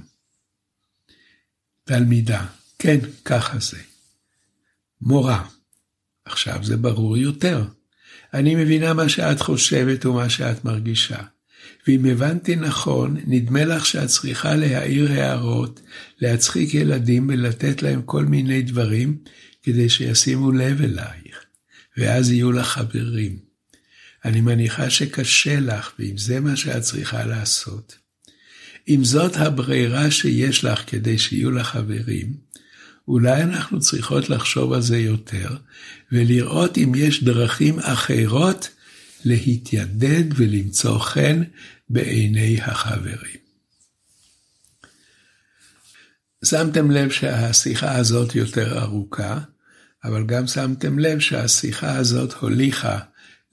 תלמידה, 1.83 2.45
כן, 2.79 2.99
ככה 3.25 3.59
זה. 3.59 3.77
מורה, 5.01 5.47
עכשיו 6.25 6.63
זה 6.63 6.77
ברור 6.77 7.17
יותר. 7.17 7.63
אני 8.33 8.55
מבינה 8.55 8.93
מה 8.93 9.09
שאת 9.09 9.41
חושבת 9.41 10.05
ומה 10.05 10.29
שאת 10.29 10.65
מרגישה. 10.65 11.19
ואם 11.87 12.05
הבנתי 12.05 12.55
נכון, 12.55 13.17
נדמה 13.27 13.65
לך 13.65 13.85
שאת 13.85 14.07
צריכה 14.07 14.55
להעיר 14.55 15.11
הערות, 15.11 15.79
להצחיק 16.21 16.73
ילדים 16.73 17.29
ולתת 17.29 17.81
להם 17.81 18.01
כל 18.01 18.25
מיני 18.25 18.61
דברים, 18.61 19.17
כדי 19.63 19.89
שישימו 19.89 20.51
לב 20.51 20.81
אלייך, 20.81 21.45
ואז 21.97 22.31
יהיו 22.31 22.51
לך 22.51 22.67
חברים. 22.67 23.39
אני 24.25 24.41
מניחה 24.41 24.89
שקשה 24.89 25.59
לך, 25.59 25.91
ואם 25.99 26.17
זה 26.17 26.39
מה 26.39 26.55
שאת 26.55 26.81
צריכה 26.81 27.25
לעשות. 27.25 27.97
אם 28.87 29.03
זאת 29.03 29.35
הברירה 29.35 30.11
שיש 30.11 30.63
לך 30.63 30.81
כדי 30.87 31.17
שיהיו 31.17 31.51
לך 31.51 31.67
חברים, 31.67 32.33
אולי 33.07 33.43
אנחנו 33.43 33.79
צריכות 33.79 34.29
לחשוב 34.29 34.73
על 34.73 34.81
זה 34.81 34.97
יותר, 34.97 35.57
ולראות 36.11 36.77
אם 36.77 36.91
יש 36.95 37.23
דרכים 37.23 37.79
אחרות 37.79 38.69
להתיידד 39.25 40.23
ולמצוא 40.35 40.99
חן 40.99 41.43
בעיני 41.89 42.61
החברים. 42.61 43.37
שמתם 46.45 46.91
לב 46.91 47.09
שהשיחה 47.11 47.95
הזאת 47.95 48.35
יותר 48.35 48.79
ארוכה, 48.79 49.39
אבל 50.03 50.25
גם 50.25 50.47
שמתם 50.47 50.99
לב 50.99 51.19
שהשיחה 51.19 51.95
הזאת 51.95 52.33
הוליכה 52.33 52.99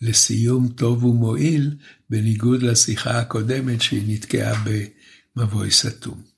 לסיום 0.01 0.69
טוב 0.69 1.05
ומועיל, 1.05 1.77
בניגוד 2.11 2.63
לשיחה 2.63 3.19
הקודמת 3.19 3.83
שהיא 3.83 4.15
נתקעה 4.15 4.65
במבוי 5.37 5.71
סתום. 5.71 6.34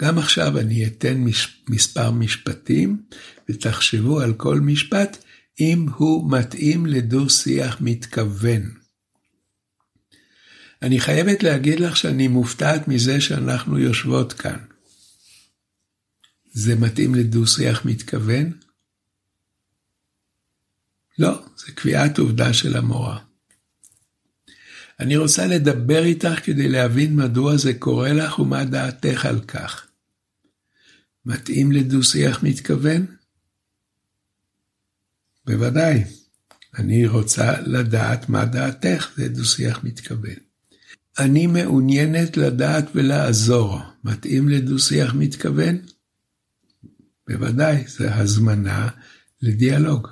גם 0.00 0.18
עכשיו 0.18 0.58
אני 0.58 0.86
אתן 0.86 1.24
מספר 1.68 2.10
משפטים, 2.10 3.02
ותחשבו 3.48 4.20
על 4.20 4.34
כל 4.34 4.60
משפט 4.60 5.24
אם 5.60 5.86
הוא 5.96 6.32
מתאים 6.32 6.86
לדו-שיח 6.86 7.76
מתכוון. 7.80 8.74
אני 10.82 11.00
חייבת 11.00 11.42
להגיד 11.42 11.80
לך 11.80 11.96
שאני 11.96 12.28
מופתעת 12.28 12.88
מזה 12.88 13.20
שאנחנו 13.20 13.78
יושבות 13.78 14.32
כאן. 14.32 14.58
זה 16.52 16.76
מתאים 16.76 17.14
לדו-שיח 17.14 17.84
מתכוון? 17.84 18.52
לא, 21.18 21.42
זה 21.56 21.72
קביעת 21.72 22.18
עובדה 22.18 22.52
של 22.52 22.76
המורה. 22.76 23.18
אני 25.00 25.16
רוצה 25.16 25.46
לדבר 25.46 26.04
איתך 26.04 26.40
כדי 26.44 26.68
להבין 26.68 27.16
מדוע 27.16 27.56
זה 27.56 27.74
קורה 27.74 28.12
לך 28.12 28.38
ומה 28.38 28.64
דעתך 28.64 29.26
על 29.26 29.40
כך. 29.40 29.89
מתאים 31.26 31.72
לדו-שיח 31.72 32.42
מתכוון? 32.42 33.06
בוודאי. 35.46 36.04
אני 36.78 37.06
רוצה 37.06 37.60
לדעת 37.60 38.28
מה 38.28 38.44
דעתך, 38.44 39.10
זה 39.16 39.28
דו-שיח 39.28 39.84
מתכוון. 39.84 40.36
אני 41.18 41.46
מעוניינת 41.46 42.36
לדעת 42.36 42.84
ולעזור. 42.94 43.78
מתאים 44.04 44.48
לדו-שיח 44.48 45.14
מתכוון? 45.14 45.78
בוודאי, 47.28 47.88
זה 47.88 48.14
הזמנה 48.14 48.88
לדיאלוג. 49.42 50.08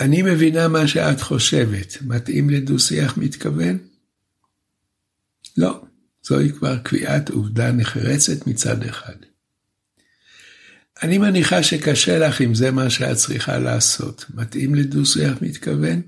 אני 0.00 0.22
מבינה 0.22 0.68
מה 0.68 0.88
שאת 0.88 1.20
חושבת, 1.20 2.02
מתאים 2.02 2.50
לדו-שיח 2.50 3.16
מתכוון? 3.18 3.78
לא, 5.56 5.84
זוהי 6.26 6.52
כבר 6.52 6.78
קביעת 6.78 7.30
עובדה 7.30 7.72
נחרצת 7.72 8.46
מצד 8.46 8.82
אחד. 8.82 9.16
אני 11.02 11.18
מניחה 11.18 11.62
שקשה 11.62 12.18
לך 12.18 12.40
אם 12.40 12.54
זה 12.54 12.70
מה 12.70 12.90
שאת 12.90 13.16
צריכה 13.16 13.58
לעשות. 13.58 14.24
מתאים 14.34 14.74
לדו-שיח 14.74 15.42
מתכוון? 15.42 16.02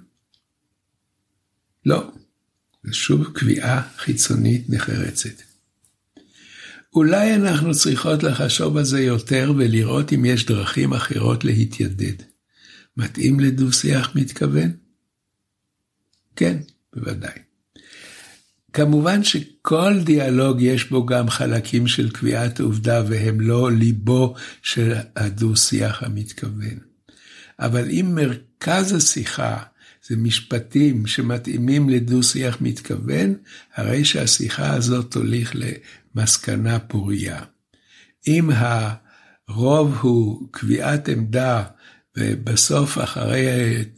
לא. 1.87 2.11
זה 2.85 2.95
שוב 2.95 3.33
קביעה 3.35 3.89
חיצונית 3.97 4.71
נחרצת. 4.71 5.43
אולי 6.95 7.35
אנחנו 7.35 7.75
צריכות 7.75 8.23
לחשוב 8.23 8.77
על 8.77 8.85
זה 8.85 9.01
יותר 9.01 9.53
ולראות 9.57 10.13
אם 10.13 10.25
יש 10.25 10.47
דרכים 10.47 10.93
אחרות 10.93 11.45
להתיידד. 11.45 12.23
מתאים 12.97 13.41
לדו-שיח 13.41 14.17
מתכוון? 14.17 14.73
כן, 16.37 16.57
בוודאי. 16.95 17.46
כמובן 18.77 19.25
שכל 19.25 20.01
דיאלוג 20.05 20.61
יש 20.61 20.91
בו 20.91 21.07
גם 21.07 21.31
חלקים 21.31 21.87
של 21.87 22.11
קביעת 22.11 22.61
עובדה 22.61 23.03
והם 23.09 23.41
לא 23.41 23.73
ליבו 23.73 24.35
של 24.63 24.95
הדו-שיח 25.17 26.03
המתכוון. 26.03 26.79
אבל 27.59 27.91
אם 27.91 28.15
מרכז 28.15 28.93
השיחה 28.93 29.59
זה 30.09 30.17
משפטים 30.17 31.07
שמתאימים 31.07 31.89
לדו-שיח 31.89 32.61
מתכוון, 32.61 33.35
הרי 33.75 34.05
שהשיחה 34.05 34.75
הזאת 34.75 35.11
תוליך 35.11 35.53
למסקנה 36.15 36.79
פוריה. 36.79 37.41
אם 38.27 38.51
הרוב 39.49 39.99
הוא 40.01 40.49
קביעת 40.51 41.09
עמדה 41.09 41.65
ובסוף, 42.17 42.99
אחרי 42.99 43.47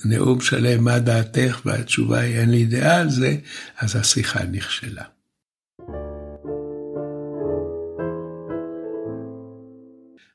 נאום 0.05 0.41
שלם, 0.41 0.85
מה 0.85 0.99
דעתך, 0.99 1.61
והתשובה 1.65 2.21
היא 2.21 2.39
אין 2.39 2.51
לי 2.51 2.65
דעה 2.65 3.01
על 3.01 3.11
זה, 3.11 3.37
אז 3.79 3.97
השיחה 3.97 4.45
נכשלה. 4.45 5.05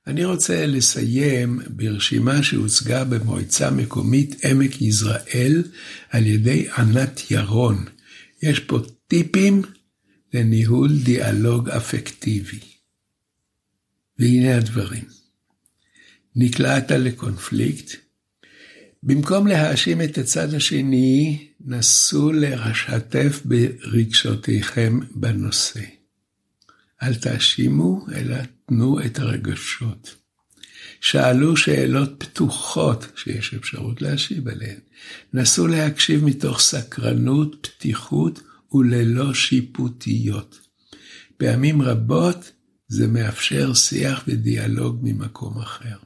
אני 0.08 0.26
רוצה 0.26 0.66
לסיים 0.66 1.60
ברשימה 1.70 2.44
שהוצגה 2.44 3.04
במועצה 3.04 3.72
מקומית 3.72 4.46
עמק 4.46 4.82
יזרעאל 4.82 5.64
על 6.10 6.26
ידי 6.26 6.68
ענת 6.78 7.32
ירון. 7.32 7.86
יש 8.44 8.60
פה 8.60 8.80
טיפים 9.08 9.62
לניהול 10.34 10.90
דיאלוג 11.04 11.70
אפקטיבי. 11.70 12.60
והנה 14.20 14.58
הדברים. 14.58 15.23
נקלעת 16.36 16.92
לקונפליקט, 16.92 17.96
במקום 19.04 19.48
להאשים 19.48 20.02
את 20.02 20.18
הצד 20.18 20.54
השני, 20.54 21.48
נסו 21.66 22.32
לשתף 22.32 23.42
ברגשותיכם 23.46 25.00
בנושא. 25.16 25.82
אל 27.04 27.16
תאשימו, 27.16 28.06
אלא 28.16 28.38
תנו 28.66 29.06
את 29.06 29.20
הרגשות. 29.20 30.16
שאלו 31.02 31.58
שאלות 31.58 32.10
פתוחות 32.18 33.12
שיש 33.16 33.54
אפשרות 33.54 34.02
להשיב 34.02 34.48
עליהן. 34.48 34.80
נסו 35.34 35.68
להקשיב 35.68 36.24
מתוך 36.26 36.60
סקרנות, 36.60 37.56
פתיחות 37.62 38.42
וללא 38.74 39.34
שיפוטיות. 39.34 40.60
פעמים 41.38 41.82
רבות 41.82 42.52
זה 42.88 43.08
מאפשר 43.08 43.74
שיח 43.74 44.24
ודיאלוג 44.28 45.00
ממקום 45.02 45.58
אחר. 45.60 45.98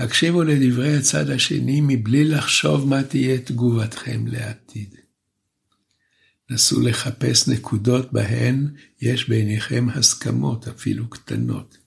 הקשיבו 0.00 0.42
לדברי 0.42 0.96
הצד 0.96 1.30
השני 1.30 1.80
מבלי 1.80 2.24
לחשוב 2.24 2.88
מה 2.88 3.02
תהיה 3.02 3.38
תגובתכם 3.38 4.26
לעתיד. 4.26 4.94
נסו 6.50 6.80
לחפש 6.80 7.48
נקודות 7.48 8.12
בהן 8.12 8.68
יש 9.02 9.28
ביניכם 9.28 9.86
הסכמות, 9.94 10.68
אפילו 10.68 11.10
קטנות. 11.10 11.78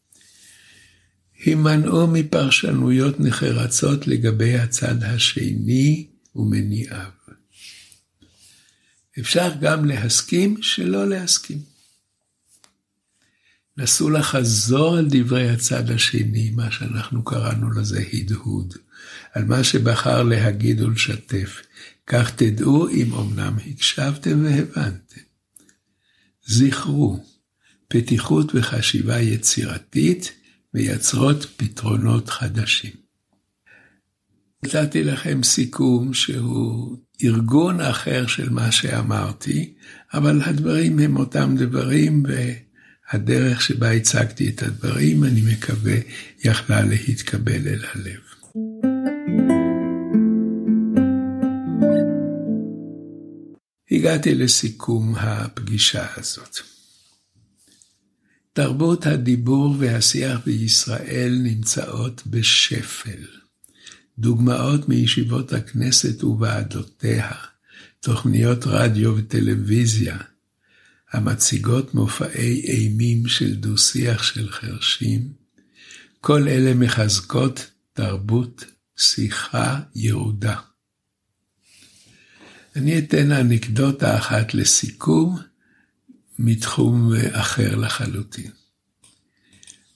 הימנעו 1.45 2.08
מפרשנויות 2.08 3.19
נחרצות 3.19 4.08
לגבי 4.08 4.56
הצד 4.56 5.04
השני 5.04 6.08
ומניעיו. 6.36 7.12
אפשר 9.19 9.52
גם 9.62 9.86
להסכים 9.86 10.62
שלא 10.62 11.10
להסכים. 11.10 11.72
נסו 13.77 14.09
לחזור 14.09 14.97
על 14.97 15.07
דברי 15.09 15.49
הצד 15.49 15.91
השני, 15.91 16.51
מה 16.51 16.71
שאנחנו 16.71 17.23
קראנו 17.23 17.71
לזה 17.71 18.03
הדהוד, 18.13 18.73
על 19.33 19.45
מה 19.45 19.63
שבחר 19.63 20.23
להגיד 20.23 20.81
ולשתף. 20.81 21.62
כך 22.07 22.36
תדעו 22.36 22.89
אם 22.89 23.13
אמנם 23.13 23.57
הקשבתם 23.67 24.45
והבנתם. 24.45 25.21
זכרו, 26.45 27.23
פתיחות 27.88 28.51
וחשיבה 28.55 29.19
יצירתית 29.19 30.31
מייצרות 30.73 31.45
פתרונות 31.57 32.29
חדשים. 32.29 32.91
נתתי 34.63 35.03
לכם 35.03 35.43
סיכום 35.43 36.13
שהוא 36.13 36.97
ארגון 37.23 37.81
אחר 37.81 38.27
של 38.27 38.49
מה 38.49 38.71
שאמרתי, 38.71 39.73
אבל 40.13 40.41
הדברים 40.41 40.99
הם 40.99 41.17
אותם 41.17 41.55
דברים, 41.57 42.23
והדרך 43.13 43.62
שבה 43.62 43.91
הצגתי 43.91 44.49
את 44.49 44.63
הדברים, 44.63 45.23
אני 45.23 45.41
מקווה, 45.54 45.95
יכלה 46.43 46.82
להתקבל 46.82 47.67
אל 47.67 47.86
הלב. 47.93 48.19
הגעתי 53.91 54.36
לסיכום 54.36 55.15
הפגישה 55.17 56.06
הזאת. 56.17 56.58
תרבות 58.54 59.06
הדיבור 59.06 59.76
והשיח 59.80 60.39
בישראל 60.45 61.39
נמצאות 61.43 62.21
בשפל. 62.28 63.26
דוגמאות 64.19 64.89
מישיבות 64.89 65.54
הכנסת 65.54 66.23
וועדותיה, 66.23 67.32
תוכניות 67.99 68.63
רדיו 68.67 69.15
וטלוויזיה, 69.17 70.17
המציגות 71.13 71.93
מופעי 71.93 72.62
אימים 72.62 73.28
של 73.28 73.56
דו-שיח 73.56 74.23
של 74.23 74.52
חרשים, 74.52 75.34
כל 76.21 76.47
אלה 76.47 76.73
מחזקות 76.73 77.71
תרבות 77.93 78.65
שיחה 78.97 79.80
יהודה. 79.95 80.56
אני 82.76 82.99
אתן 82.99 83.32
אנקדוטה 83.32 84.17
אחת 84.17 84.54
לסיכום, 84.54 85.39
מתחום 86.39 87.12
אחר 87.32 87.76
לחלוטין. 87.76 88.52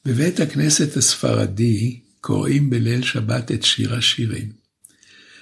בבית 0.06 0.40
הכנסת 0.40 0.98
הספרדי 0.98 2.00
קוראים 2.22 2.70
בליל 2.70 3.02
שבת 3.02 3.52
את 3.52 3.64
שיר 3.64 3.96
השירים. 3.96 4.52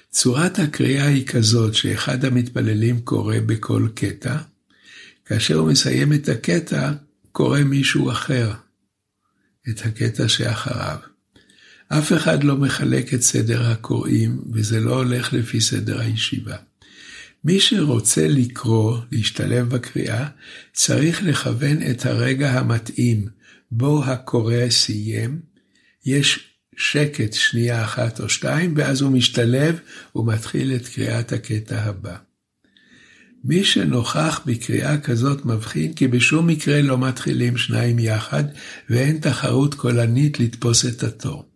צורת 0.10 0.60
הקריאה 0.60 1.08
היא 1.08 1.26
כזאת 1.26 1.74
שאחד 1.76 2.26
המתפללים 2.26 3.02
קורא 3.02 3.36
בכל 3.46 3.88
קטע, 3.96 4.38
כאשר 5.26 5.56
הוא 5.56 5.72
מסיים 5.72 6.14
את 6.14 6.30
הקטע, 6.30 6.92
קורא 7.32 7.60
מישהו 7.60 8.12
אחר 8.12 8.54
את 9.70 9.86
הקטע 9.86 10.28
שאחריו. 10.28 10.98
אף 11.88 12.14
אחד 12.14 12.44
לא 12.44 12.58
מחלק 12.58 13.14
את 13.14 13.22
סדר 13.22 13.72
הקוראים, 13.72 14.42
וזה 14.54 14.80
לא 14.80 14.96
הולך 14.96 15.34
לפי 15.34 15.62
סדר 15.62 16.00
הישיבה. 16.00 16.56
מי 17.44 17.60
שרוצה 17.60 18.28
לקרוא, 18.28 18.98
להשתלב 19.12 19.70
בקריאה, 19.70 20.28
צריך 20.74 21.24
לכוון 21.24 21.78
את 21.92 22.06
הרגע 22.06 22.52
המתאים 22.52 23.28
בו 23.72 24.04
הקורא 24.04 24.70
סיים. 24.70 25.40
יש 26.06 26.40
שקט 26.78 27.34
שנייה 27.34 27.84
אחת 27.84 28.20
או 28.20 28.30
שתיים, 28.30 28.74
ואז 28.78 29.02
הוא 29.02 29.12
משתלב 29.12 29.80
ומתחיל 30.16 30.76
את 30.76 30.88
קריאת 30.88 31.32
הקטע 31.32 31.84
הבא. 31.84 32.18
מי 33.48 33.64
שנוכח 33.64 34.42
בקריאה 34.46 34.98
כזאת 34.98 35.46
מבחין 35.46 35.94
כי 35.94 36.08
בשום 36.08 36.48
מקרה 36.48 36.82
לא 36.82 36.98
מתחילים 36.98 37.58
שניים 37.58 38.00
יחד, 38.00 38.44
ואין 38.90 39.20
תחרות 39.20 39.74
קולנית 39.74 40.40
לתפוס 40.40 40.86
את 40.86 41.04
התור. 41.04 41.50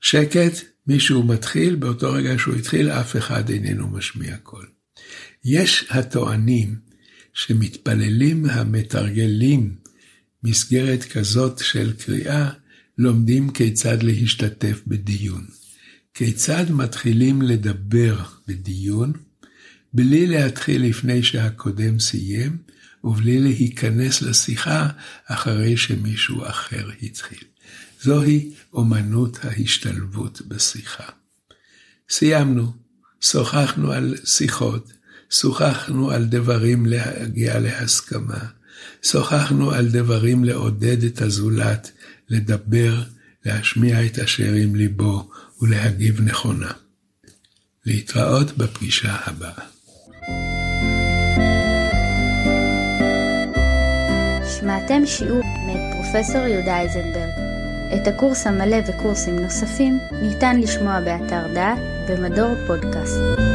שקט, 0.00 0.52
מישהו 0.86 1.22
מתחיל, 1.22 1.74
באותו 1.74 2.12
רגע 2.12 2.34
שהוא 2.38 2.54
התחיל, 2.54 2.90
אף 2.90 3.16
אחד 3.16 3.50
איננו 3.50 3.88
משמיע 3.88 4.36
קול. 4.36 4.66
יש 5.44 5.86
הטוענים 5.90 6.76
שמתפללים 7.32 8.46
המתרגלים 8.50 9.76
מסגרת 10.42 11.04
כזאת 11.04 11.58
של 11.58 11.92
קריאה, 11.92 12.50
לומדים 12.98 13.50
כיצד 13.50 14.02
להשתתף 14.02 14.80
בדיון. 14.86 15.46
כיצד 16.14 16.70
מתחילים 16.70 17.42
לדבר 17.42 18.16
בדיון, 18.48 19.12
בלי 19.94 20.26
להתחיל 20.26 20.84
לפני 20.84 21.22
שהקודם 21.22 22.00
סיים, 22.00 22.56
ובלי 23.04 23.40
להיכנס 23.40 24.22
לשיחה 24.22 24.88
אחרי 25.26 25.76
שמישהו 25.76 26.46
אחר 26.46 26.90
התחיל. 27.02 27.44
זוהי 28.02 28.50
אומנות 28.72 29.44
ההשתלבות 29.44 30.42
בשיחה. 30.48 31.04
סיימנו, 32.10 32.72
שוחחנו 33.20 33.92
על 33.92 34.16
שיחות, 34.24 34.92
שוחחנו 35.30 36.10
על 36.10 36.24
דברים 36.24 36.86
להגיע 36.86 37.58
להסכמה, 37.58 38.46
שוחחנו 39.02 39.70
על 39.70 39.88
דברים 39.88 40.44
לעודד 40.44 41.04
את 41.04 41.22
הזולת, 41.22 41.90
לדבר, 42.28 43.02
להשמיע 43.44 44.06
את 44.06 44.18
אשר 44.18 44.52
עם 44.52 44.74
ליבו 44.74 45.30
ולהגיב 45.60 46.20
נכונה. 46.20 46.72
להתראות 47.86 48.56
בפגישה 48.56 49.16
הבאה. 49.24 49.71
שמעתם 54.62 55.06
שיעור 55.06 55.40
מאת 55.66 55.92
פרופסור 55.92 56.46
יהודה 56.46 56.80
איזנברג. 56.80 57.30
את 57.94 58.06
הקורס 58.06 58.46
המלא 58.46 58.76
וקורסים 58.86 59.38
נוספים 59.38 59.98
ניתן 60.22 60.60
לשמוע 60.60 61.00
באתר 61.00 61.46
דעת 61.54 61.78
במדור 62.08 62.54
פודקאסט. 62.66 63.51